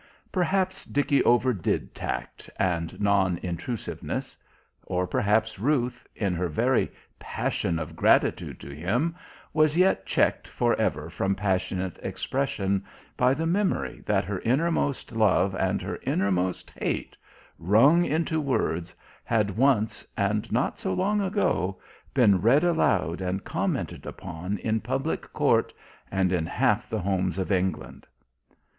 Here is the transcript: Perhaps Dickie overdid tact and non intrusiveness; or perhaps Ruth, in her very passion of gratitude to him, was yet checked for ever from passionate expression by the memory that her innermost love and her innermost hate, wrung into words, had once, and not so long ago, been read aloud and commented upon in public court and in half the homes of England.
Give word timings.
Perhaps 0.31 0.85
Dickie 0.85 1.23
overdid 1.25 1.93
tact 1.93 2.49
and 2.57 2.99
non 2.99 3.37
intrusiveness; 3.43 4.35
or 4.87 5.05
perhaps 5.05 5.59
Ruth, 5.59 6.07
in 6.15 6.33
her 6.33 6.47
very 6.47 6.91
passion 7.19 7.77
of 7.77 7.95
gratitude 7.95 8.59
to 8.61 8.69
him, 8.73 9.15
was 9.53 9.77
yet 9.77 10.07
checked 10.07 10.47
for 10.47 10.73
ever 10.77 11.11
from 11.11 11.35
passionate 11.35 11.99
expression 12.01 12.83
by 13.15 13.35
the 13.35 13.45
memory 13.45 14.01
that 14.07 14.25
her 14.25 14.39
innermost 14.39 15.11
love 15.11 15.53
and 15.53 15.83
her 15.83 15.99
innermost 16.01 16.71
hate, 16.71 17.15
wrung 17.59 18.03
into 18.03 18.41
words, 18.41 18.95
had 19.23 19.51
once, 19.55 20.03
and 20.17 20.51
not 20.51 20.79
so 20.79 20.93
long 20.95 21.21
ago, 21.21 21.79
been 22.15 22.41
read 22.41 22.63
aloud 22.63 23.21
and 23.21 23.43
commented 23.43 24.07
upon 24.07 24.57
in 24.57 24.81
public 24.81 25.31
court 25.31 25.71
and 26.09 26.33
in 26.33 26.47
half 26.47 26.89
the 26.89 26.97
homes 27.01 27.37
of 27.37 27.51
England. 27.51 28.07